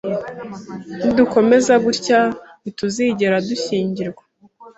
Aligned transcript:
Nidukomeza 1.03 1.73
gutya, 1.85 2.19
ntituzigera 2.61 3.35
dushyingirwa 3.47 4.23